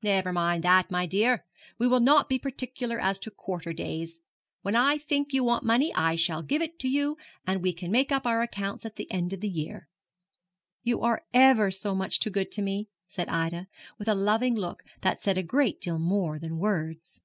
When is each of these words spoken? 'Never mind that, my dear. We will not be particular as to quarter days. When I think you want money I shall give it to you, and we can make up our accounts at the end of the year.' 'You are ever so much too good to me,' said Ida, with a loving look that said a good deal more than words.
'Never 0.00 0.32
mind 0.32 0.64
that, 0.64 0.90
my 0.90 1.04
dear. 1.04 1.44
We 1.78 1.86
will 1.86 2.00
not 2.00 2.30
be 2.30 2.38
particular 2.38 2.98
as 2.98 3.18
to 3.18 3.30
quarter 3.30 3.74
days. 3.74 4.18
When 4.62 4.74
I 4.74 4.96
think 4.96 5.34
you 5.34 5.44
want 5.44 5.64
money 5.66 5.94
I 5.94 6.16
shall 6.16 6.40
give 6.40 6.62
it 6.62 6.78
to 6.78 6.88
you, 6.88 7.18
and 7.46 7.60
we 7.60 7.74
can 7.74 7.90
make 7.90 8.10
up 8.10 8.26
our 8.26 8.40
accounts 8.40 8.86
at 8.86 8.96
the 8.96 9.12
end 9.12 9.34
of 9.34 9.40
the 9.42 9.50
year.' 9.50 9.86
'You 10.82 11.02
are 11.02 11.26
ever 11.34 11.70
so 11.70 11.94
much 11.94 12.20
too 12.20 12.30
good 12.30 12.50
to 12.52 12.62
me,' 12.62 12.88
said 13.06 13.28
Ida, 13.28 13.66
with 13.98 14.08
a 14.08 14.14
loving 14.14 14.54
look 14.54 14.82
that 15.02 15.20
said 15.20 15.36
a 15.36 15.42
good 15.42 15.78
deal 15.78 15.98
more 15.98 16.38
than 16.38 16.56
words. 16.56 17.20